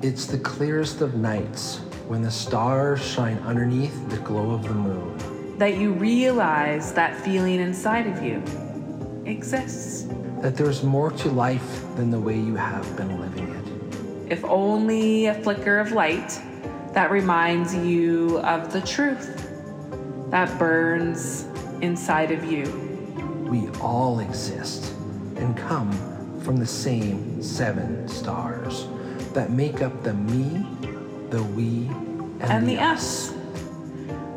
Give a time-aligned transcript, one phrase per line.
[0.00, 5.58] It's the clearest of nights when the stars shine underneath the glow of the moon.
[5.58, 8.40] That you realize that feeling inside of you
[9.26, 10.06] exists.
[10.40, 14.32] That there's more to life than the way you have been living it.
[14.32, 16.40] If only a flicker of light
[16.92, 19.50] that reminds you of the truth
[20.30, 21.44] that burns
[21.80, 22.66] inside of you.
[23.50, 24.92] We all exist
[25.34, 25.90] and come
[26.42, 28.86] from the same seven stars
[29.34, 30.66] that make up the me,
[31.30, 31.86] the we,
[32.40, 33.34] and, and the us.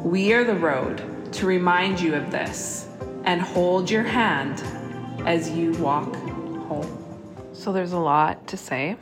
[0.04, 2.88] We are the road to remind you of this
[3.24, 4.62] and hold your hand
[5.28, 6.98] as you walk home.
[7.54, 8.98] So there's a lot to say,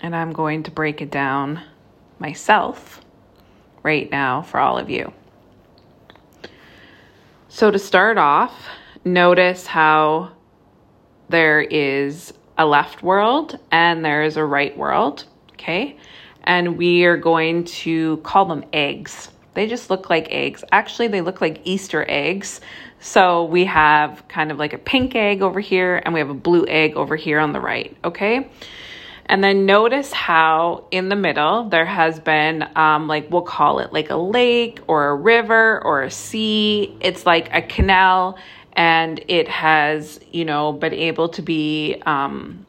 [0.00, 1.60] and I'm going to break it down
[2.18, 3.00] myself
[3.82, 5.12] right now for all of you.
[7.48, 8.68] So, to start off,
[9.04, 10.30] notice how
[11.28, 15.96] there is a left world and there is a right world, okay?
[16.44, 19.30] And we are going to call them eggs.
[19.54, 20.62] They just look like eggs.
[20.70, 22.60] Actually, they look like Easter eggs.
[22.98, 26.34] So we have kind of like a pink egg over here and we have a
[26.34, 28.50] blue egg over here on the right, okay?
[29.24, 33.90] And then notice how in the middle there has been, um, like, we'll call it
[33.90, 36.94] like a lake or a river or a sea.
[37.00, 38.36] It's like a canal
[38.80, 42.64] and it has, you know, been able to be, um,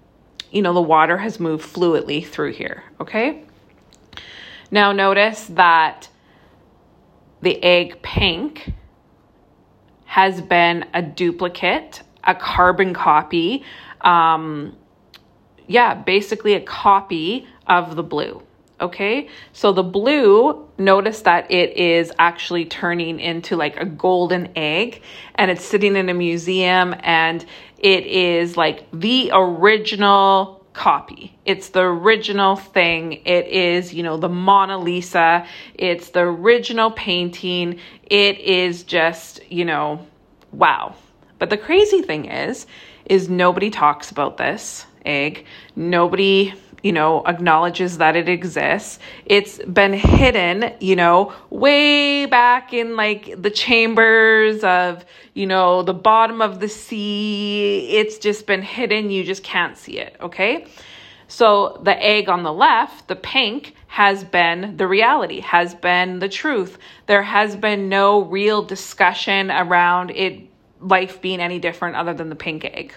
[0.52, 3.46] you know, the water has moved fluidly through here, okay?
[4.72, 6.10] Now notice that
[7.42, 8.74] the egg pink
[10.04, 13.64] has been a duplicate, a carbon copy,
[14.02, 14.76] um,
[15.68, 18.44] yeah, basically a copy of the blue.
[18.82, 25.04] Okay, so the blue, notice that it is actually turning into like a golden egg
[25.36, 27.46] and it's sitting in a museum and
[27.78, 31.38] it is like the original copy.
[31.46, 33.22] It's the original thing.
[33.26, 35.46] It is, you know, the Mona Lisa.
[35.76, 37.80] It's the original painting.
[38.04, 40.08] It is just, you know,
[40.52, 40.96] wow.
[41.40, 42.66] But the crazy thing is,
[43.06, 45.46] is nobody talks about this egg.
[45.76, 49.00] Nobody, you know, acknowledges that it exists.
[49.26, 55.94] It's been hidden, you know, way back in like the chambers of, you know, the
[55.94, 57.88] bottom of the sea.
[57.92, 59.12] It's just been hidden.
[59.12, 60.66] You just can't see it, okay?
[61.28, 66.30] So the egg on the left, the pink, has been the reality, has been the
[66.30, 66.78] truth.
[67.08, 70.50] There has been no real discussion around it
[70.80, 72.94] life being any different other than the pink egg.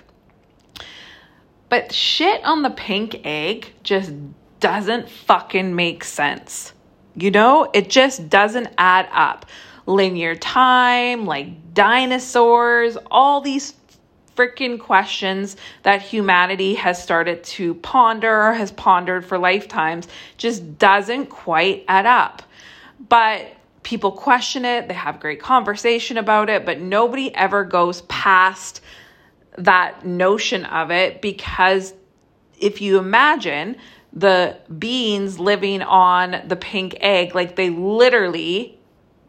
[1.68, 4.12] But shit on the pink egg just
[4.60, 6.72] doesn't fucking make sense.
[7.16, 9.46] You know, it just doesn't add up.
[9.86, 13.74] Linear time, like dinosaurs, all these
[14.36, 21.84] freaking questions that humanity has started to ponder has pondered for lifetimes just doesn't quite
[21.86, 22.42] add up.
[23.08, 28.80] But people question it, they have great conversation about it, but nobody ever goes past
[29.58, 31.94] that notion of it because
[32.58, 33.76] if you imagine
[34.12, 38.78] the beings living on the pink egg, like they literally,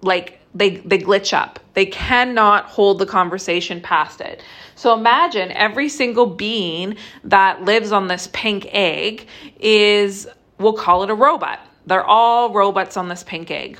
[0.02, 1.60] like they they glitch up.
[1.74, 4.44] They cannot hold the conversation past it.
[4.76, 9.28] So imagine every single being that lives on this pink egg
[9.60, 10.28] is
[10.60, 11.60] we'll call it a robot.
[11.88, 13.80] They're all robots on this pink egg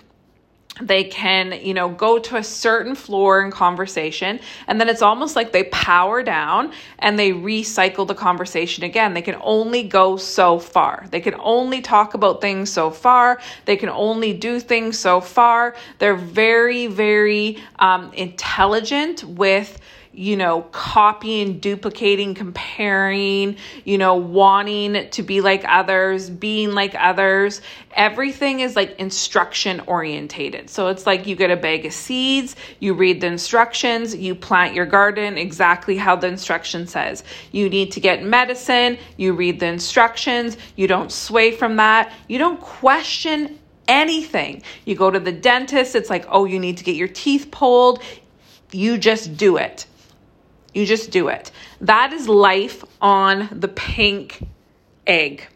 [0.82, 5.36] they can you know go to a certain floor in conversation and then it's almost
[5.36, 9.14] like they power down and they recycle the conversation again.
[9.14, 11.06] They can only go so far.
[11.12, 13.40] They can only talk about things so far.
[13.66, 15.76] They can only do things so far.
[16.00, 19.80] They're very very um, intelligent with
[20.16, 27.62] you know, copying, duplicating, comparing, you know, wanting to be like others, being like others.
[27.94, 30.70] Everything is like instruction orientated.
[30.70, 34.74] So it's like you get a bag of seeds, you read the instructions, you plant
[34.74, 37.24] your garden exactly how the instruction says.
[37.52, 42.38] You need to get medicine, you read the instructions, you don't sway from that, you
[42.38, 44.64] don't question anything.
[44.86, 48.02] You go to the dentist, it's like, oh, you need to get your teeth pulled.
[48.72, 49.86] You just do it.
[50.76, 51.52] You just do it.
[51.80, 54.46] That is life on the pink
[55.08, 55.48] egg.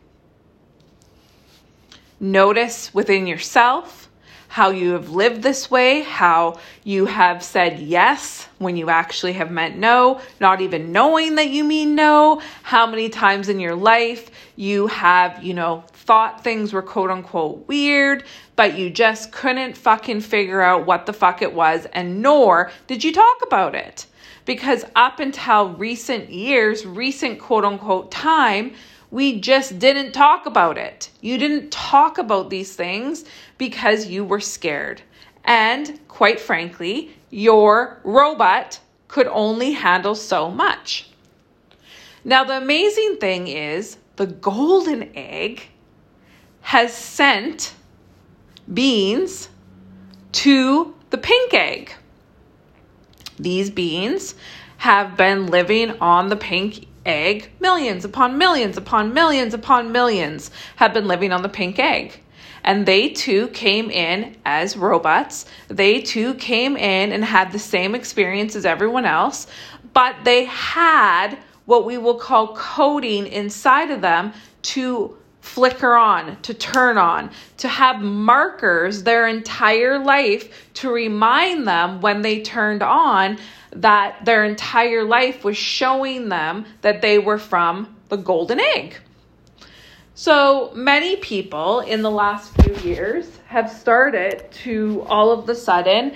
[2.21, 4.07] Notice within yourself
[4.48, 9.51] how you have lived this way, how you have said yes when you actually have
[9.51, 14.31] meant no, not even knowing that you mean no, how many times in your life
[14.56, 18.24] you have, you know, thought things were quote unquote weird,
[18.56, 23.04] but you just couldn't fucking figure out what the fuck it was, and nor did
[23.04, 24.06] you talk about it
[24.50, 28.74] because up until recent years, recent quote unquote time,
[29.12, 31.12] We just didn't talk about it.
[31.22, 33.25] You didn't talk about these things
[33.60, 35.04] because you were scared.
[35.46, 41.12] And quite frankly, your robot could only handle so much.
[42.24, 45.69] Now, the amazing thing is the golden egg
[46.62, 47.75] has sent
[48.74, 49.50] beans
[50.31, 51.94] to the pink egg.
[53.39, 54.36] These beings
[54.77, 57.51] have been living on the pink egg.
[57.59, 62.21] Millions upon millions upon millions upon millions have been living on the pink egg.
[62.63, 65.45] And they too came in as robots.
[65.69, 69.47] They too came in and had the same experience as everyone else,
[69.94, 76.53] but they had what we will call coding inside of them to flicker on, to
[76.53, 83.38] turn on, to have markers their entire life to remind them when they turned on
[83.71, 88.97] that their entire life was showing them that they were from the golden egg.
[90.15, 96.13] So many people in the last few years have started to all of the sudden,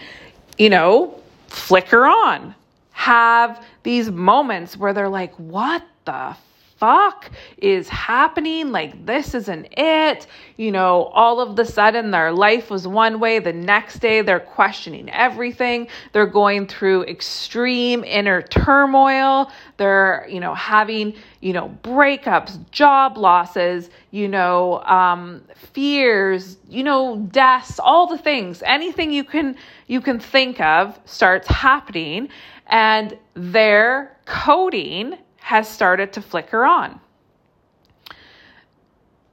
[0.57, 2.53] you know, flicker on,
[2.91, 6.35] have these moments where they're like, what the
[6.83, 8.73] fuck is happening?
[8.73, 10.27] Like, this isn't it.
[10.57, 13.39] You know, all of the sudden their life was one way.
[13.39, 15.87] The next day they're questioning everything.
[16.11, 19.49] They're going through extreme inner turmoil.
[19.77, 27.25] They're, you know, having, you know, breakups, job losses, you know, um, fears, you know,
[27.31, 28.61] deaths, all the things.
[28.65, 29.55] Anything you can,
[29.87, 32.27] you can think of starts happening
[32.67, 37.01] and they're coding has started to flicker on.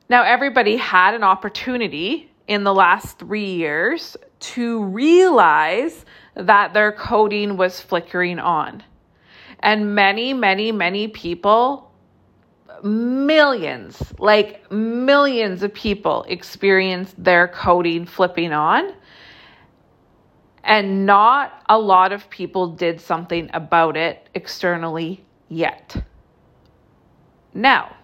[0.08, 6.04] Now, everybody had an opportunity in the last three years to realize
[6.34, 8.82] that their coding was flickering on.
[9.60, 11.92] And many, many, many people,
[12.82, 18.94] millions, like millions of people experienced their coding flipping on.
[20.64, 26.02] And not a lot of people did something about it externally yet.
[27.52, 27.94] Now,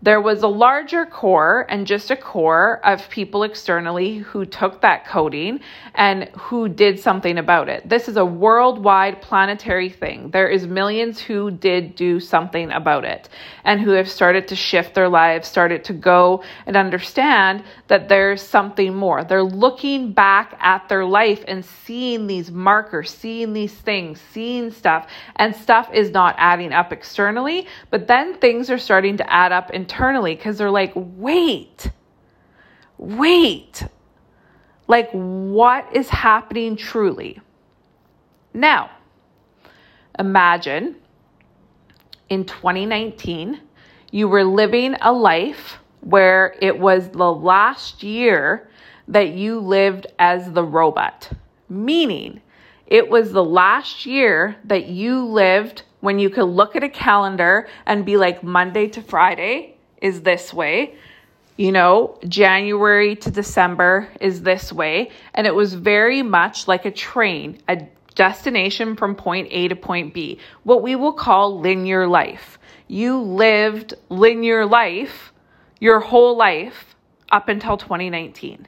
[0.00, 5.04] there was a larger core and just a core of people externally who took that
[5.04, 5.58] coding
[5.94, 7.88] and who did something about it.
[7.88, 10.30] This is a worldwide planetary thing.
[10.30, 13.28] There is millions who did do something about it
[13.64, 18.40] and who have started to shift their lives, started to go and understand that there's
[18.40, 19.24] something more.
[19.24, 25.08] They're looking back at their life and seeing these markers, seeing these things, seeing stuff,
[25.36, 29.70] and stuff is not adding up externally, but then things are starting to add up
[29.70, 31.90] in internally because they're like, wait,
[32.98, 33.82] wait,
[34.86, 37.40] like what is happening truly?
[38.52, 38.90] Now,
[40.18, 40.96] imagine
[42.28, 43.62] in 2019,
[44.10, 48.68] you were living a life where it was the last year
[49.08, 51.30] that you lived as the robot,
[51.70, 52.42] meaning
[52.86, 57.66] it was the last year that you lived when you could look at a calendar
[57.86, 60.94] and be like Monday to Friday is this way.
[61.56, 65.10] You know, January to December is this way.
[65.34, 70.14] And it was very much like a train, a destination from point A to point
[70.14, 72.58] B, what we will call linear life.
[72.86, 75.32] You lived linear life
[75.80, 76.96] your whole life
[77.30, 78.66] up until 2019.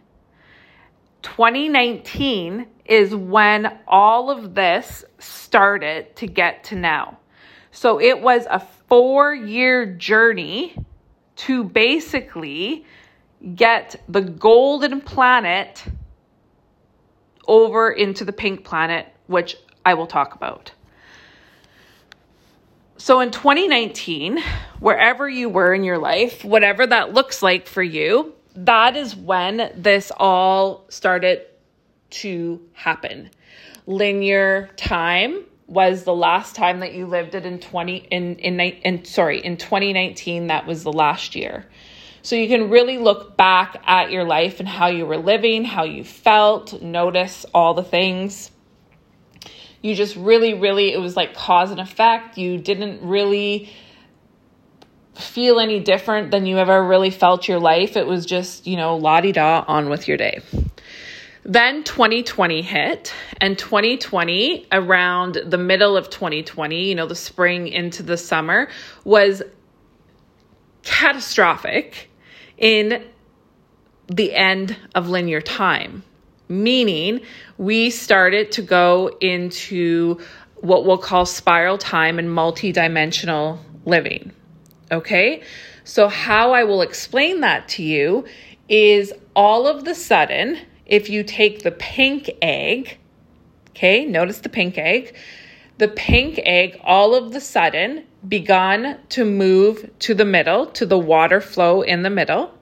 [1.22, 7.18] 2019 is when all of this started to get to now.
[7.72, 10.76] So it was a four year journey
[11.46, 12.84] to basically
[13.54, 15.82] get the golden planet
[17.46, 20.72] over into the pink planet, which I will talk about.
[22.98, 24.38] So in 2019,
[24.80, 29.72] wherever you were in your life, whatever that looks like for you, that is when
[29.74, 31.46] this all started
[32.10, 33.30] to happen.
[33.86, 39.04] Linear time was the last time that you lived it in 20 in in, in
[39.04, 41.64] sorry in 2019 that was the last year.
[42.22, 45.84] So you can really look back at your life and how you were living how
[45.84, 48.50] you felt notice all the things.
[49.80, 52.36] You just really really it was like cause and effect.
[52.36, 53.70] You didn't really
[55.14, 57.96] feel any different than you ever really felt your life.
[57.96, 60.40] It was just you know la-di-da on with your day
[61.42, 68.02] then 2020 hit, and 2020, around the middle of 2020, you know, the spring into
[68.02, 68.68] the summer,
[69.04, 69.42] was
[70.82, 72.10] catastrophic
[72.58, 73.04] in
[74.08, 76.02] the end of linear time,
[76.48, 77.20] meaning
[77.58, 80.20] we started to go into
[80.56, 84.32] what we'll call spiral time and multidimensional living.
[84.90, 85.42] Okay.
[85.84, 88.24] So, how I will explain that to you
[88.68, 90.58] is all of the sudden,
[90.90, 92.98] if you take the pink egg,
[93.70, 95.14] okay, notice the pink egg,
[95.78, 100.98] the pink egg all of the sudden begun to move to the middle, to the
[100.98, 102.52] water flow in the middle.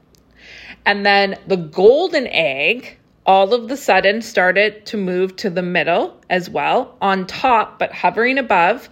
[0.87, 6.19] And then the golden egg all of the sudden started to move to the middle
[6.31, 8.89] as well, on top, but hovering above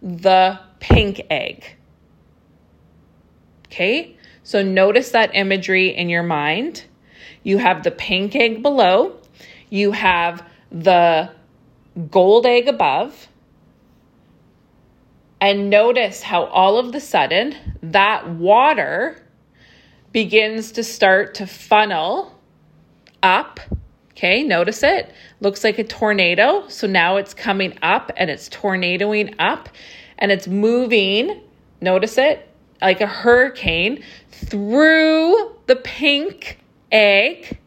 [0.00, 1.76] the pink egg.
[3.66, 6.84] Okay, so notice that imagery in your mind.
[7.44, 9.16] You have the pink egg below,
[9.70, 11.30] you have the
[12.10, 13.28] gold egg above,
[15.40, 19.22] and notice how all of the sudden that water
[20.10, 22.40] begins to start to funnel
[23.22, 23.60] up.
[24.12, 25.12] Okay, notice it.
[25.40, 26.66] Looks like a tornado.
[26.68, 29.68] So now it's coming up and it's tornadoing up
[30.18, 31.42] and it's moving.
[31.80, 32.48] Notice it
[32.80, 36.58] like a hurricane through the pink
[36.94, 37.58] egg.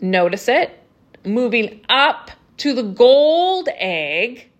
[0.00, 0.76] Notice it
[1.24, 4.50] moving up to the gold egg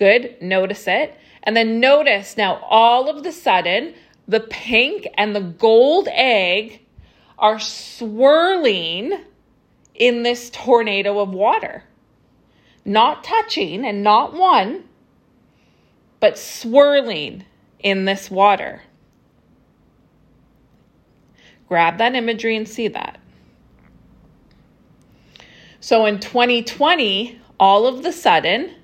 [0.00, 0.40] Good.
[0.40, 1.14] Notice it.
[1.42, 3.94] And then notice now all of the sudden,
[4.26, 6.80] the pink and the gold egg
[7.38, 9.12] are swirling
[9.94, 11.84] in this tornado of water.
[12.82, 14.84] Not touching and not one,
[16.18, 17.44] but swirling
[17.78, 18.82] in this water.
[21.70, 23.20] Grab that imagery and see that.
[25.78, 28.74] So in 2020, all of the sudden,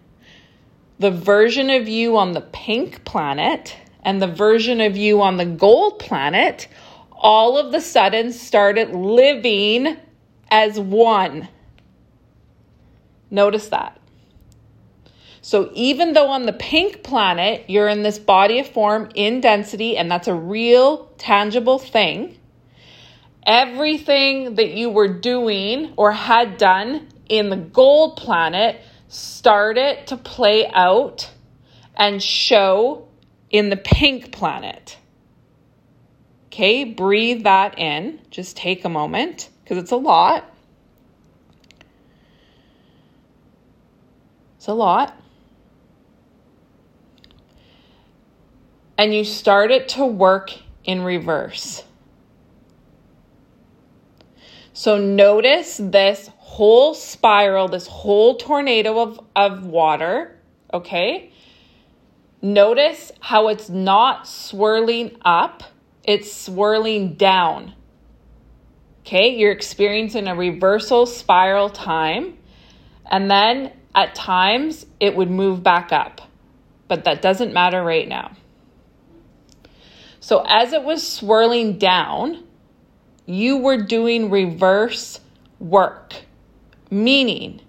[1.01, 5.45] the version of you on the pink planet and the version of you on the
[5.45, 6.69] gold planet
[7.13, 9.97] all of the sudden started living
[10.49, 11.49] as one.
[13.33, 14.01] Notice that.
[15.41, 19.97] So, even though on the pink planet you're in this body of form in density,
[19.97, 22.39] and that's a real tangible thing,
[23.47, 30.17] everything that you were doing or had done in the gold planet start it to
[30.17, 31.31] play out
[31.95, 33.09] and show
[33.49, 34.99] in the pink planet.
[36.47, 38.21] Okay, breathe that in.
[38.31, 40.45] Just take a moment because it's a lot.
[44.57, 45.17] It's a lot.
[48.99, 50.53] And you start it to work
[50.85, 51.85] in reverse.
[54.77, 60.39] So notice this whole spiral, this whole tornado of, of water,
[60.71, 61.33] okay?
[62.43, 65.63] Notice how it's not swirling up,
[66.05, 67.73] it's swirling down.
[69.01, 72.37] Okay, you're experiencing a reversal spiral time,
[73.11, 76.21] and then at times it would move back up,
[76.87, 78.37] but that doesn't matter right now.
[80.21, 82.46] So, as it was swirling down,
[83.27, 85.21] you were doing reverse
[85.59, 86.15] work.
[86.91, 87.61] Meaning,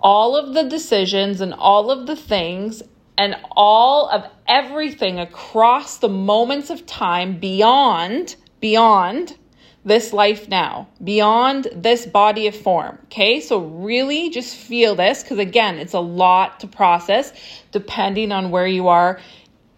[0.00, 2.82] all of the decisions and all of the things
[3.16, 9.36] and all of everything across the moments of time beyond, beyond
[9.84, 12.98] this life now, beyond this body of form.
[13.04, 17.32] Okay, so really just feel this because again, it's a lot to process
[17.72, 19.18] depending on where you are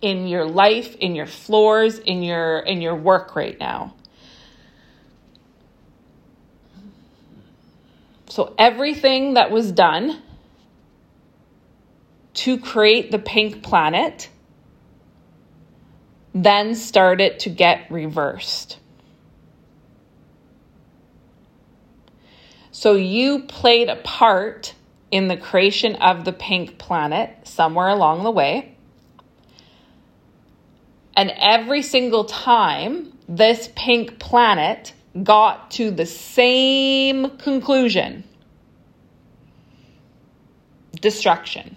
[0.03, 3.95] in your life, in your floors, in your in your work right now.
[8.31, 10.23] So everything that was done
[12.35, 14.29] to create the pink planet
[16.33, 18.79] then started to get reversed.
[22.71, 24.75] So you played a part
[25.11, 28.77] in the creation of the pink planet somewhere along the way.
[31.17, 38.25] And every single time this pink planet got to the same conclusion
[41.01, 41.77] destruction,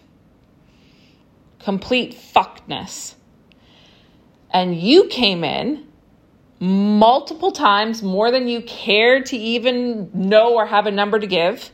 [1.60, 3.16] complete fuckedness.
[4.52, 5.88] And you came in
[6.60, 11.72] multiple times, more than you cared to even know or have a number to give,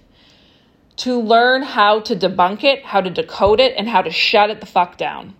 [0.98, 4.60] to learn how to debunk it, how to decode it, and how to shut it
[4.60, 5.36] the fuck down.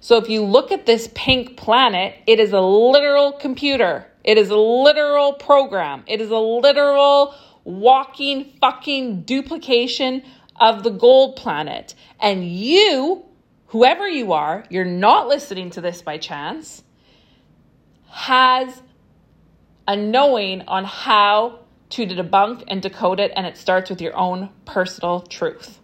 [0.00, 4.06] So if you look at this pink planet, it is a literal computer.
[4.26, 6.02] It is a literal program.
[6.08, 10.22] It is a literal walking fucking duplication
[10.56, 11.94] of the gold planet.
[12.20, 13.24] And you,
[13.68, 16.82] whoever you are, you're not listening to this by chance,
[18.08, 18.82] has
[19.86, 24.48] a knowing on how to debunk and decode it, and it starts with your own
[24.64, 25.78] personal truth.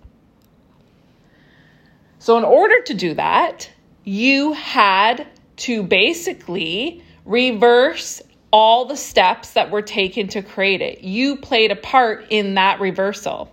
[2.18, 3.70] So, in order to do that,
[4.02, 8.20] you had to basically reverse
[8.52, 11.02] all the steps that were taken to create it.
[11.02, 13.50] You played a part in that reversal.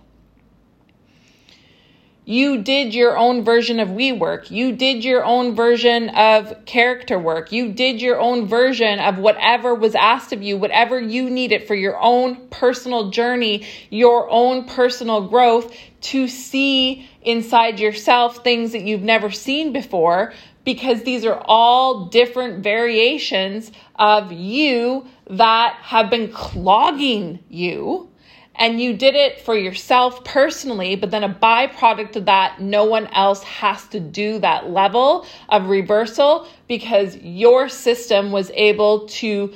[2.26, 4.52] You did your own version of we work.
[4.52, 7.50] You did your own version of character work.
[7.50, 11.74] You did your own version of whatever was asked of you, whatever you needed for
[11.74, 19.02] your own personal journey, your own personal growth to see inside yourself things that you've
[19.02, 20.32] never seen before
[20.64, 28.10] because these are all different variations of you that have been clogging you
[28.56, 33.06] and you did it for yourself personally, but then a byproduct of that, no one
[33.08, 39.52] else has to do that level of reversal because your system was able to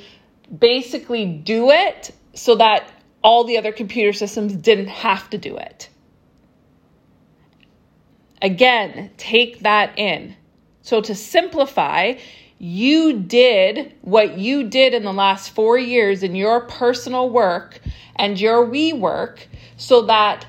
[0.57, 2.89] basically do it so that
[3.23, 5.89] all the other computer systems didn't have to do it.
[8.41, 10.35] Again, take that in.
[10.81, 12.13] So, to simplify,
[12.57, 17.79] you did what you did in the last four years in your personal work
[18.15, 19.47] and your we work
[19.77, 20.45] so that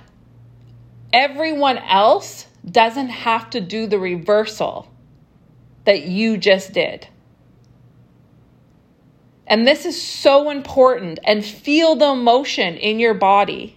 [1.13, 4.91] everyone else doesn't have to do the reversal
[5.85, 7.09] that you just did.
[9.47, 13.77] And this is so important and feel the emotion in your body.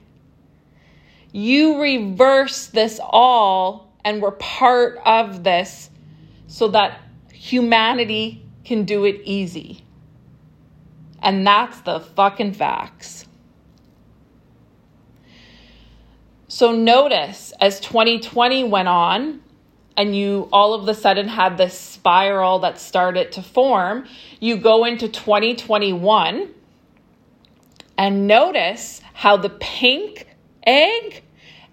[1.31, 5.91] You reverse this all and we're part of this
[6.47, 6.99] so that
[7.39, 9.81] humanity can do it easy.
[11.21, 13.25] And that's the fucking facts.
[16.49, 19.41] So notice as 2020 went on,
[19.95, 24.05] and you all of a sudden had this spiral that started to form,
[24.41, 26.53] you go into 2021
[27.97, 30.27] and notice how the pink
[30.65, 31.23] egg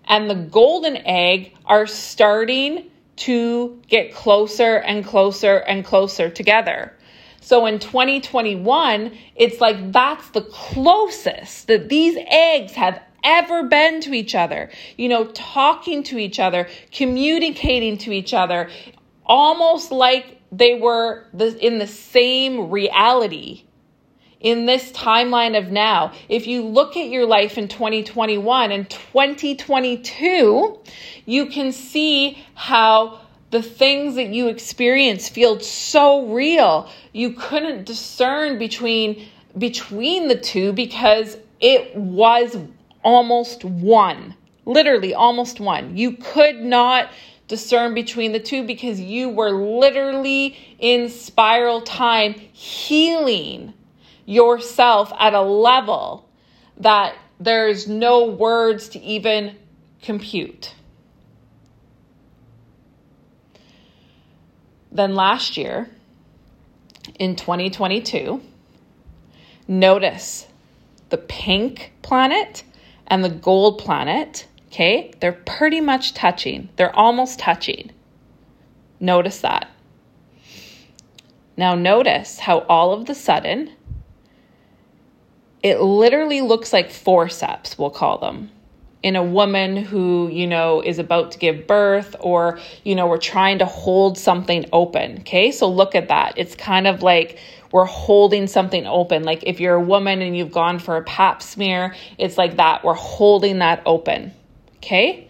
[0.04, 6.92] and the golden egg are starting to get closer and closer and closer together.
[7.40, 14.14] So in 2021, it's like that's the closest that these eggs have ever been to
[14.14, 14.70] each other.
[14.96, 18.68] You know, talking to each other, communicating to each other,
[19.24, 23.65] almost like they were in the same reality
[24.40, 26.12] in this timeline of now.
[26.28, 30.78] If you look at your life in 2021 and 2022,
[31.24, 33.20] you can see how
[33.50, 36.90] the things that you experience feel so real.
[37.12, 42.58] You couldn't discern between between the two because it was
[43.02, 44.34] almost one.
[44.66, 45.96] Literally almost one.
[45.96, 47.08] You could not
[47.48, 53.72] discern between the two because you were literally in spiral time healing
[54.26, 56.28] yourself at a level
[56.78, 59.56] that there's no words to even
[60.02, 60.74] compute.
[64.92, 65.88] Then last year,
[67.18, 68.40] in 2022,
[69.68, 70.46] notice
[71.10, 72.64] the pink planet
[73.06, 76.68] and the gold planet, okay, they're pretty much touching.
[76.76, 77.90] They're almost touching.
[78.98, 79.70] Notice that.
[81.56, 83.72] Now, notice how all of the sudden
[85.66, 88.52] it literally looks like forceps, we'll call them,
[89.02, 93.18] in a woman who, you know, is about to give birth or, you know, we're
[93.18, 95.18] trying to hold something open.
[95.18, 95.50] Okay.
[95.50, 96.34] So look at that.
[96.36, 97.40] It's kind of like
[97.72, 99.24] we're holding something open.
[99.24, 102.84] Like if you're a woman and you've gone for a pap smear, it's like that.
[102.84, 104.32] We're holding that open.
[104.76, 105.26] Okay.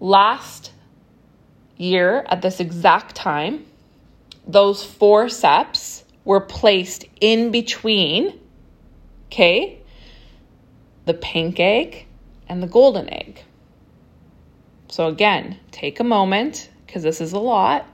[0.00, 0.72] Last
[1.76, 3.64] year at this exact time,
[4.48, 8.40] those forceps were placed in between
[9.30, 9.78] Okay?
[11.04, 12.06] The pink egg
[12.48, 13.44] and the golden egg.
[14.88, 17.86] So, again, take a moment because this is a lot.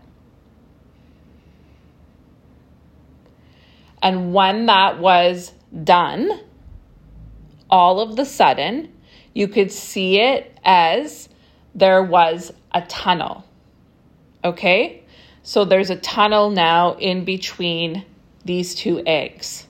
[4.01, 5.53] And when that was
[5.85, 6.40] done,
[7.68, 8.90] all of the sudden,
[9.35, 11.29] you could see it as
[11.75, 13.44] there was a tunnel.
[14.42, 15.03] Okay?
[15.42, 18.07] So there's a tunnel now in between
[18.46, 19.65] these two eggs.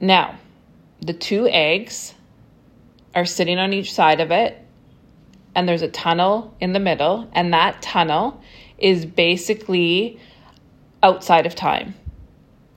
[0.00, 0.38] Now,
[1.00, 2.14] the two eggs
[3.14, 4.56] are sitting on each side of it,
[5.54, 8.40] and there's a tunnel in the middle, and that tunnel
[8.78, 10.20] is basically
[11.02, 11.94] outside of time.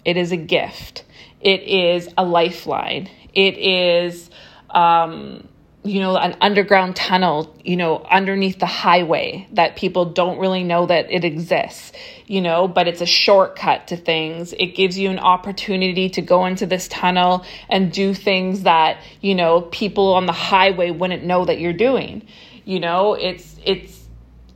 [0.04, 1.04] It is a gift,
[1.42, 4.30] it is a lifeline, it is.
[4.70, 5.48] Um,
[5.84, 10.86] you know, an underground tunnel, you know, underneath the highway that people don't really know
[10.86, 11.92] that it exists,
[12.28, 14.54] you know, but it's a shortcut to things.
[14.54, 19.34] It gives you an opportunity to go into this tunnel and do things that, you
[19.34, 22.28] know, people on the highway wouldn't know that you're doing.
[22.64, 24.08] You know, it's, it's,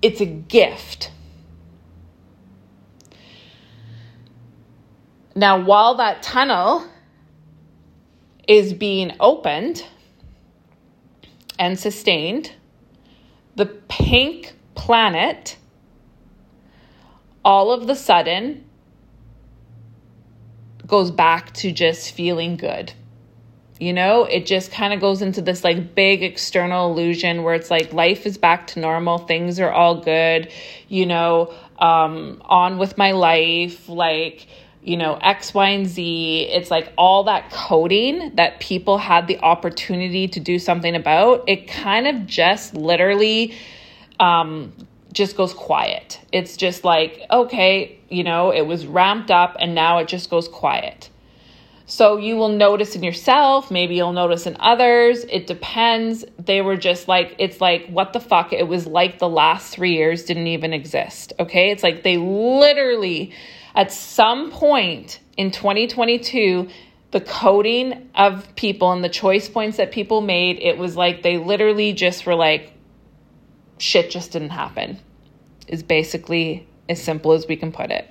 [0.03, 1.11] it's a gift.
[5.35, 6.87] Now, while that tunnel
[8.47, 9.83] is being opened
[11.57, 12.51] and sustained,
[13.55, 15.57] the pink planet
[17.43, 18.65] all of the sudden
[20.87, 22.93] goes back to just feeling good.
[23.79, 27.69] You know, it just kind of goes into this like big external illusion where it's
[27.69, 30.49] like life is back to normal, things are all good,
[30.87, 34.47] you know, um, on with my life, like,
[34.85, 36.47] you know, X, Y, and Z.
[36.51, 41.67] It's like all that coding that people had the opportunity to do something about, it
[41.67, 43.55] kind of just literally
[44.19, 44.71] um,
[45.11, 46.19] just goes quiet.
[46.31, 50.47] It's just like, okay, you know, it was ramped up and now it just goes
[50.47, 51.09] quiet.
[51.87, 55.23] So you will notice in yourself, maybe you'll notice in others.
[55.25, 56.25] It depends.
[56.43, 58.53] They were just like, it's like, what the fuck?
[58.53, 61.33] It was like the last three years didn't even exist.
[61.39, 61.69] Okay.
[61.69, 63.33] It's like they literally,
[63.75, 66.69] at some point in 2022,
[67.11, 71.37] the coding of people and the choice points that people made, it was like they
[71.37, 72.73] literally just were like,
[73.77, 74.99] shit just didn't happen,
[75.67, 78.09] is basically as simple as we can put it.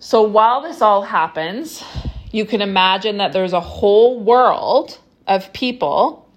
[0.00, 1.84] So while this all happens,
[2.32, 4.98] you can imagine that there's a whole world
[5.28, 6.28] of people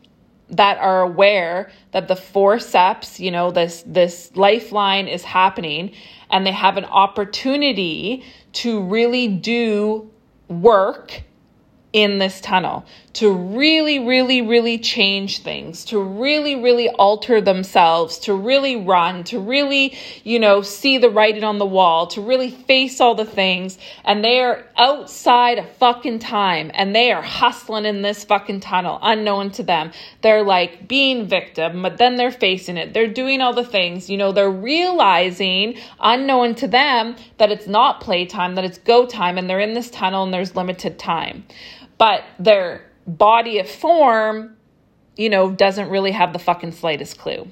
[0.49, 5.95] that are aware that the forceps, you know, this this lifeline is happening
[6.29, 10.09] and they have an opportunity to really do
[10.47, 11.21] work
[11.93, 12.85] in this tunnel
[13.15, 19.39] to really, really, really change things, to really, really alter themselves, to really run, to
[19.39, 23.77] really, you know, see the writing on the wall, to really face all the things.
[24.03, 28.99] And they are outside of fucking time and they are hustling in this fucking tunnel,
[29.01, 29.93] unknown to them.
[30.21, 32.93] They're like being victim, but then they're facing it.
[32.93, 38.01] They're doing all the things, you know, they're realizing, unknown to them, that it's not
[38.01, 41.45] playtime, that it's go time, and they're in this tunnel and there's limited time
[41.97, 44.55] but their body of form,
[45.15, 47.47] you know, doesn't really have the fucking slightest clue.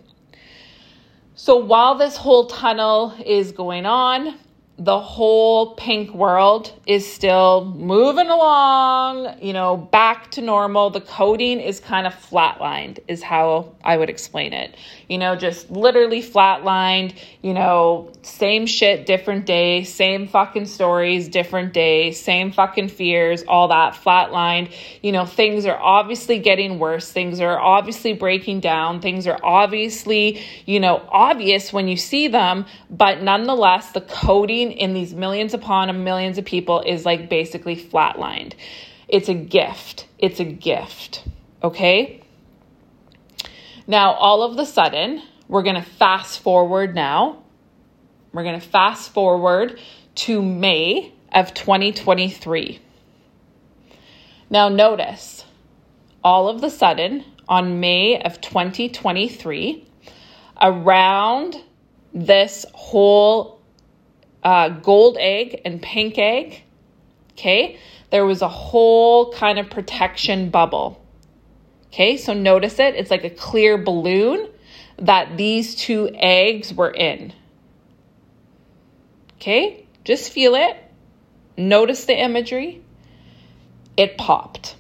[1.36, 4.36] So while this whole tunnel is going on,
[4.80, 10.90] the whole pink world is still moving along, you know, back to normal.
[10.90, 14.76] The coding is kind of flatlined, is how I would explain it.
[15.08, 21.72] You know, just literally flatlined, you know, same shit, different day, same fucking stories, different
[21.72, 24.74] day, same fucking fears, all that flatlined.
[25.04, 27.12] You know, things are obviously getting worse.
[27.12, 29.02] Things are obviously breaking down.
[29.02, 34.94] Things are obviously, you know, obvious when you see them, but nonetheless, the coding in
[34.94, 38.54] these millions upon millions of people is like basically flatlined.
[39.08, 40.08] It's a gift.
[40.18, 41.24] It's a gift.
[41.64, 42.24] Okay?
[43.86, 47.44] Now, all of the sudden, we're going to fast forward now.
[48.32, 49.80] We're going to fast forward
[50.16, 52.80] to May of 2023.
[54.50, 55.46] Now, notice
[56.24, 59.86] all of the sudden on May of 2023,
[60.62, 61.62] around
[62.14, 63.60] this whole
[64.44, 66.64] uh, gold egg and pink egg,
[67.32, 67.80] okay,
[68.10, 71.04] there was a whole kind of protection bubble.
[71.88, 72.96] Okay, so notice it.
[72.96, 74.50] It's like a clear balloon
[74.98, 77.34] that these two eggs were in.
[79.36, 80.78] Okay, just feel it.
[81.58, 82.82] Notice the imagery.
[83.96, 84.76] It popped.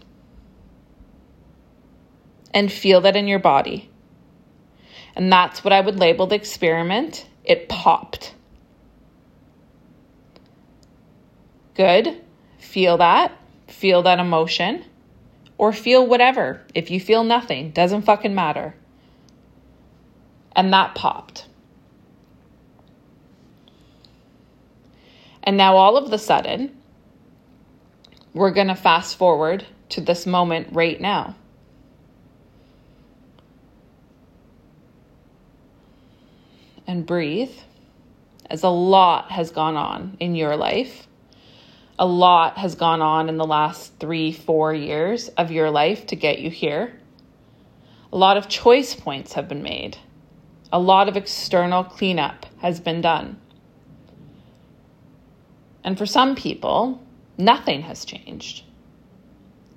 [2.53, 3.89] And feel that in your body.
[5.15, 7.27] And that's what I would label the experiment.
[7.43, 8.33] It popped.
[11.75, 12.21] Good.
[12.59, 13.31] Feel that.
[13.67, 14.85] Feel that emotion.
[15.57, 16.61] Or feel whatever.
[16.73, 18.75] If you feel nothing, doesn't fucking matter.
[20.55, 21.47] And that popped.
[25.43, 26.77] And now all of the sudden,
[28.33, 31.35] we're going to fast forward to this moment right now.
[36.87, 37.51] And breathe
[38.49, 41.07] as a lot has gone on in your life
[41.99, 46.15] a lot has gone on in the last three, four years of your life to
[46.15, 46.99] get you here.
[48.11, 49.97] A lot of choice points have been made.
[50.71, 53.39] A lot of external cleanup has been done.
[55.83, 57.03] And for some people,
[57.37, 58.63] nothing has changed.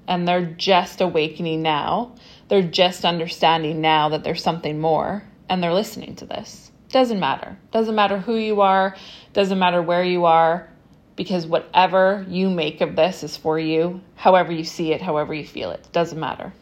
[0.09, 2.15] And they're just awakening now.
[2.49, 6.71] They're just understanding now that there's something more and they're listening to this.
[6.91, 7.59] Doesn't matter.
[7.73, 8.97] Doesn't matter who you are,
[9.33, 10.69] doesn't matter where you are
[11.17, 15.47] because whatever you make of this is for you, however you see it, however you
[15.47, 16.53] feel it, doesn't matter.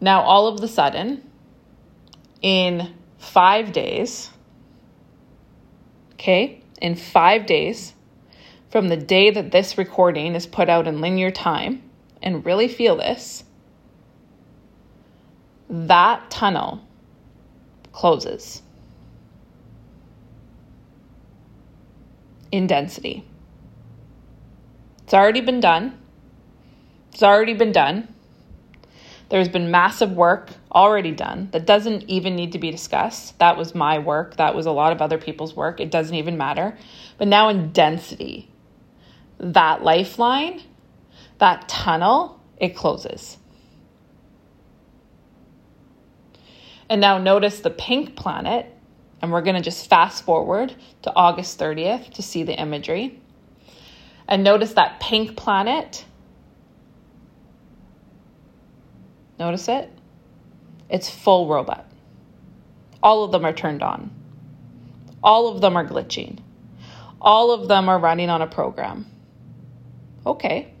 [0.00, 1.28] Now, all of the sudden,
[2.40, 4.30] in five days,
[6.12, 7.94] okay, in five days
[8.70, 11.82] from the day that this recording is put out in linear time,
[12.22, 13.44] and really feel this,
[15.68, 16.86] that tunnel
[17.92, 18.62] closes
[22.54, 23.24] in density.
[25.02, 25.98] It's already been done.
[27.12, 28.14] It's already been done.
[29.28, 33.36] There's been massive work already done that doesn't even need to be discussed.
[33.40, 34.36] That was my work.
[34.36, 35.80] That was a lot of other people's work.
[35.80, 36.78] It doesn't even matter.
[37.18, 38.48] But now in density,
[39.38, 40.62] that lifeline,
[41.38, 43.36] that tunnel, it closes.
[46.88, 48.73] And now notice the pink planet,
[49.24, 53.18] and we're going to just fast forward to August 30th to see the imagery.
[54.28, 56.04] And notice that pink planet
[59.38, 59.90] Notice it?
[60.88, 61.90] It's full robot.
[63.02, 64.10] All of them are turned on.
[65.22, 66.38] All of them are glitching.
[67.20, 69.06] All of them are running on a program.
[70.24, 70.72] Okay,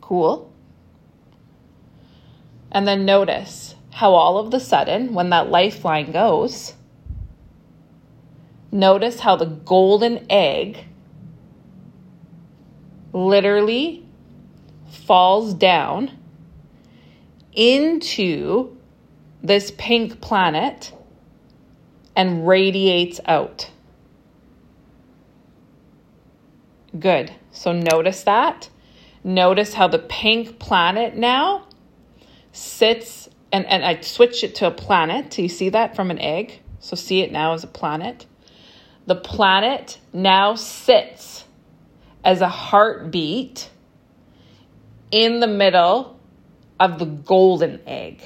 [0.00, 0.52] cool.
[2.70, 6.74] And then notice how all of the sudden, when that lifeline goes,
[8.72, 10.84] notice how the golden egg
[13.12, 14.06] literally
[14.90, 16.10] falls down
[17.52, 18.76] into
[19.42, 20.92] this pink planet
[22.14, 23.70] and radiates out.
[26.98, 27.32] Good.
[27.52, 28.68] So notice that.
[29.22, 31.66] Notice how the pink planet now
[32.52, 35.30] sits, and, and I switch it to a planet.
[35.30, 36.60] Do you see that from an egg?
[36.80, 38.26] So see it now as a planet.
[39.06, 41.44] The planet now sits
[42.24, 43.70] as a heartbeat
[45.10, 46.18] in the middle
[46.78, 48.22] of the golden egg.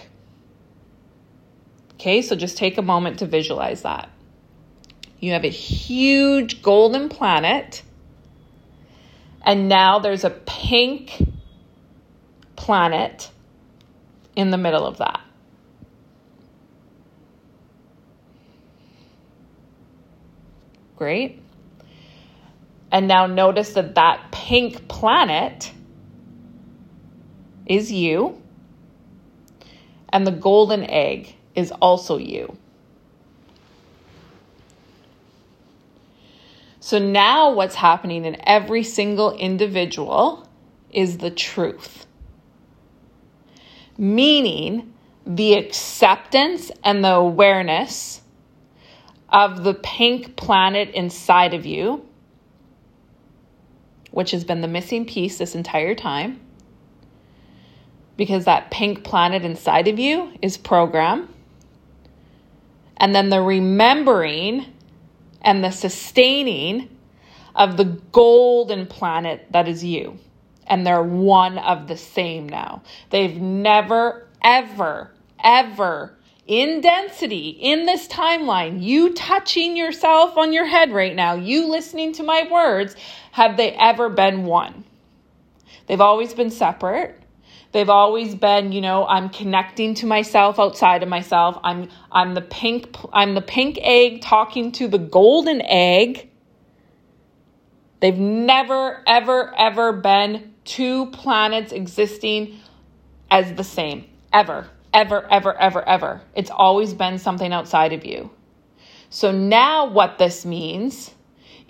[1.95, 4.11] Okay, so just take a moment to visualize that.
[5.21, 7.83] You have a huge golden planet,
[9.43, 11.27] and now there's a pink
[12.57, 13.31] planet
[14.37, 15.24] in the middle of that.
[20.97, 21.41] Great.
[22.91, 25.73] And now notice that that pink planet
[27.67, 28.41] is you
[30.11, 32.57] and the golden egg is also you.
[36.79, 40.47] So now what's happening in every single individual
[40.91, 42.07] is the truth.
[43.97, 44.93] Meaning
[45.27, 48.21] the acceptance and the awareness
[49.35, 52.07] of the pink planet inside of you,
[54.13, 56.41] which has been the missing piece this entire time
[58.17, 61.29] because that pink planet inside of you is program.
[62.97, 64.67] And then the remembering
[65.43, 66.89] and the sustaining
[67.57, 70.17] of the golden planet that is you.
[70.69, 72.85] And they're one of the same now.
[73.11, 75.11] They've never, ever,
[75.43, 81.69] ever in density in this timeline, you touching yourself on your head right now, you
[81.69, 82.95] listening to my words,
[83.33, 84.85] have they ever been one?
[85.87, 87.21] They've always been separate.
[87.73, 91.59] They've always been, you know, I'm connecting to myself outside of myself.
[91.65, 96.31] I'm I'm the pink I'm the pink egg talking to the golden egg.
[97.99, 102.61] They've never ever ever been two planets existing
[103.31, 104.05] as the same.
[104.33, 104.69] Ever.
[104.95, 106.23] Ever ever ever ever.
[106.37, 108.31] It's always been something outside of you.
[109.11, 111.11] So now what this means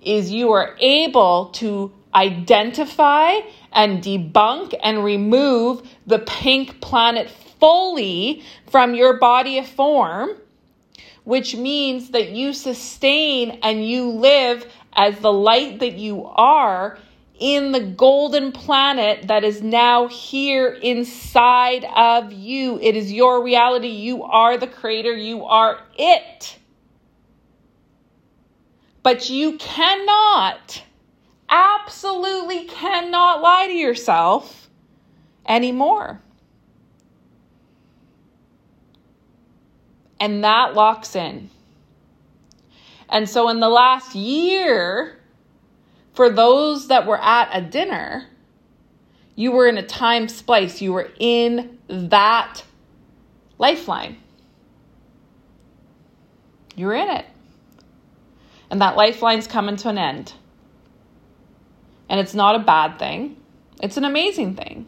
[0.02, 3.40] is you are able to identify
[3.72, 10.30] and debunk and remove the pink planet fully from your body of form,
[11.24, 16.98] which means that you sustain and you live as the light that you are
[17.38, 22.79] in the golden planet that is now here inside of you.
[22.81, 23.88] It is your reality.
[23.88, 25.16] You are the creator.
[25.16, 26.59] You are it.
[29.03, 30.83] But you cannot
[31.49, 34.68] absolutely cannot lie to yourself
[35.47, 36.20] anymore.
[40.20, 41.51] And that locks in.
[43.09, 45.18] And so, in the last year,
[46.14, 48.27] for those that were at a dinner,
[49.37, 50.81] you were in a time splice.
[50.81, 52.62] You were in that
[53.59, 54.16] lifeline.
[56.77, 57.27] You were in it.
[58.70, 60.33] And that lifeline's coming to an end.
[62.09, 63.37] And it's not a bad thing,
[63.83, 64.87] it's an amazing thing.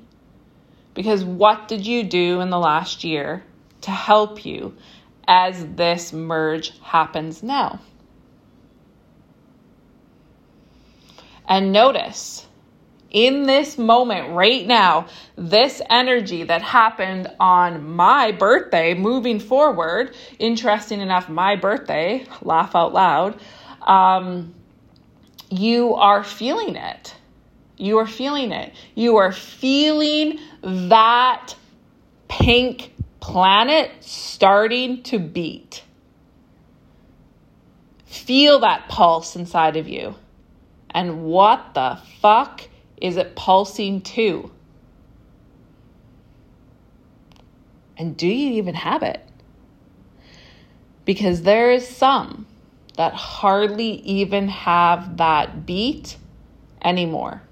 [0.95, 3.45] Because what did you do in the last year
[3.83, 4.75] to help you
[5.29, 7.81] as this merge happens now.
[11.49, 12.47] And notice
[13.11, 15.07] in this moment right now,
[15.37, 22.93] this energy that happened on my birthday moving forward, interesting enough, my birthday, laugh out
[22.93, 23.41] loud,
[23.83, 24.55] um,
[25.49, 27.15] you are feeling it.
[27.77, 28.75] You are feeling it.
[28.95, 31.55] You are feeling that
[32.29, 35.85] pink planet starting to beat.
[38.07, 40.17] Feel that pulse inside of you.
[40.97, 42.63] And what the fuck
[43.03, 44.51] is it pulsing to?
[47.99, 49.23] And do you even have it?
[51.05, 52.47] Because there is some
[52.97, 56.17] that hardly even have that beat
[56.83, 57.43] anymore.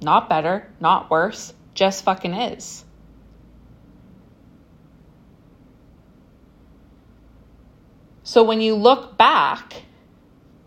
[0.00, 2.86] Not better, not worse, just fucking is.
[8.22, 9.82] So when you look back,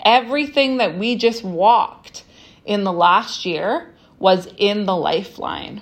[0.03, 2.23] everything that we just walked
[2.65, 5.81] in the last year was in the lifeline.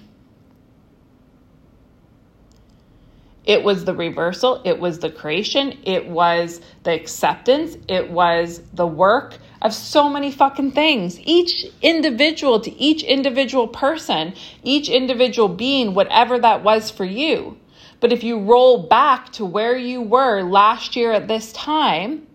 [3.43, 8.86] It was the reversal, it was the creation, it was the acceptance, it was the
[8.86, 11.19] work of so many fucking things.
[11.19, 17.57] Each individual to each individual person, each individual being, whatever that was for you.
[17.99, 22.27] But if you roll back to where you were last year at this time,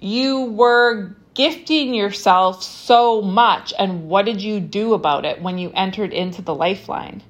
[0.00, 3.72] you were gifting yourself so much.
[3.78, 7.22] And what did you do about it when you entered into the lifeline?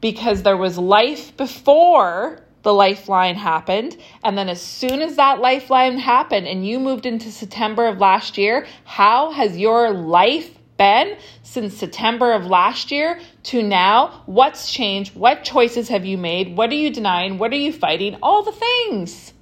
[0.00, 3.96] Because there was life before the lifeline happened.
[4.24, 8.38] And then, as soon as that lifeline happened and you moved into September of last
[8.38, 14.22] year, how has your life been since September of last year to now?
[14.26, 15.14] What's changed?
[15.16, 16.56] What choices have you made?
[16.56, 17.38] What are you denying?
[17.38, 18.16] What are you fighting?
[18.22, 19.32] All the things.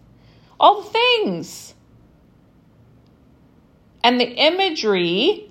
[0.58, 1.65] All the things.
[4.06, 5.50] And the imagery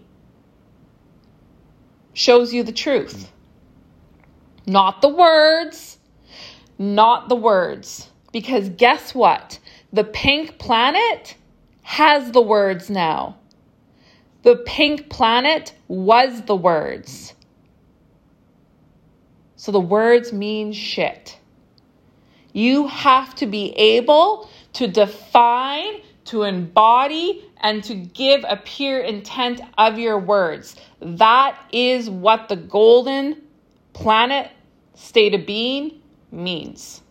[2.14, 3.30] shows you the truth,
[4.66, 5.98] not the words,
[6.80, 8.10] not the words.
[8.32, 9.60] Because guess what?
[9.92, 11.36] The pink planet
[11.82, 13.36] has the words now.
[14.44, 17.34] The pink planet was the words.
[19.58, 21.38] So the words mean shit.
[22.54, 29.62] You have to be able to define, to embody, and to give a pure intent
[29.78, 30.76] of your words.
[31.00, 33.42] That is what the golden
[33.94, 34.52] planet
[34.96, 37.02] state of being means.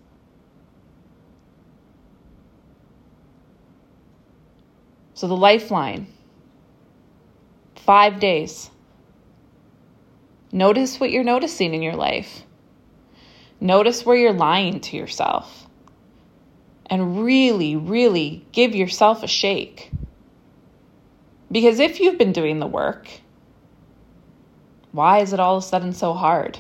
[5.15, 6.09] So, the lifeline
[7.85, 8.71] five days.
[10.53, 12.43] Notice what you're noticing in your life.
[13.61, 15.64] Notice where you're lying to yourself.
[16.87, 19.91] And really, really give yourself a shake.
[21.51, 23.09] Because if you've been doing the work,
[24.93, 26.59] why is it all of a sudden so hard?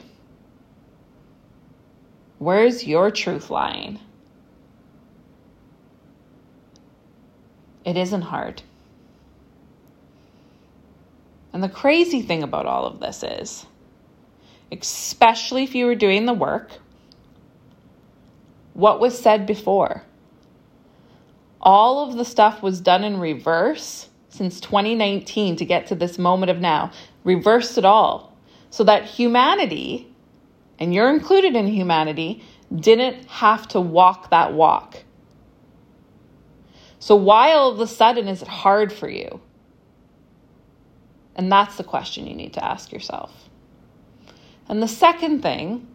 [2.38, 4.00] Where's your truth lying?
[7.84, 8.62] It isn't hard.
[11.52, 13.66] And the crazy thing about all of this is,
[14.72, 16.70] especially if you were doing the work,
[18.72, 20.02] what was said before?
[21.64, 26.50] All of the stuff was done in reverse since 2019 to get to this moment
[26.50, 26.90] of now,
[27.22, 28.36] reversed it all
[28.70, 30.12] so that humanity,
[30.78, 32.42] and you're included in humanity,
[32.74, 35.04] didn't have to walk that walk.
[36.98, 39.40] So, why all of a sudden is it hard for you?
[41.36, 43.48] And that's the question you need to ask yourself.
[44.68, 45.86] And the second thing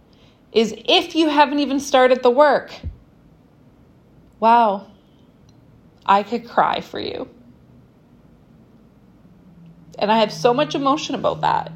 [0.51, 2.73] is if you haven't even started the work,
[4.39, 4.87] wow,
[6.09, 7.29] I could cry for you.
[9.99, 11.71] And I have so much emotion about that.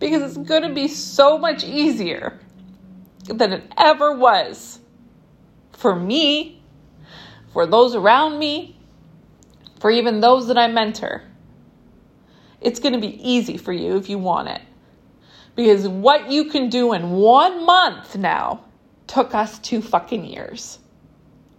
[0.00, 2.40] Because it's going to be so much easier
[3.26, 4.80] than it ever was
[5.72, 6.60] for me,
[7.52, 8.76] for those around me,
[9.78, 11.22] for even those that I mentor.
[12.60, 14.62] It's going to be easy for you if you want it.
[15.54, 18.64] Because what you can do in one month now
[19.06, 20.80] took us two fucking years.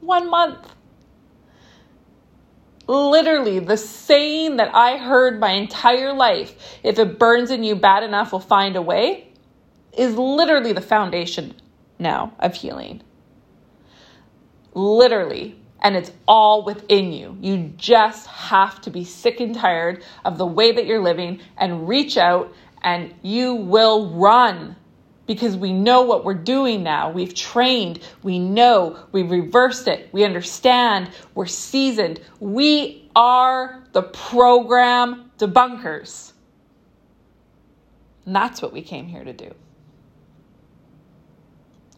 [0.05, 0.75] One month
[2.87, 8.03] literally the saying that I heard my entire life if it burns in you bad
[8.03, 9.31] enough, we'll find a way
[9.97, 11.55] is literally the foundation
[11.99, 13.01] now of healing.
[14.73, 15.59] Literally.
[15.81, 17.37] And it's all within you.
[17.41, 21.87] You just have to be sick and tired of the way that you're living and
[21.87, 24.75] reach out, and you will run
[25.25, 27.09] because we know what we're doing now.
[27.11, 32.19] We've trained, we know, we've reversed it, we understand, we're seasoned.
[32.39, 36.33] We are the program debunkers.
[38.25, 39.53] And that's what we came here to do.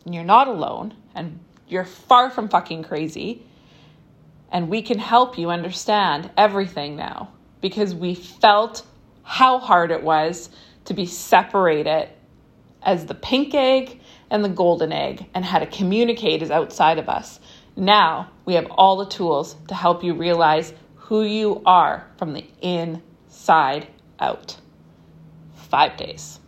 [0.05, 3.43] And you're not alone, and you're far from fucking crazy.
[4.51, 8.86] And we can help you understand everything now because we felt
[9.23, 10.49] how hard it was
[10.86, 12.07] to be separated
[12.88, 13.99] as the pink egg
[14.31, 17.39] and the golden egg and how to communicate is outside of us.
[17.75, 22.45] Now we have all the tools to help you realize who you are from the
[22.61, 23.88] inside
[24.19, 24.57] out.
[25.53, 26.39] Five days.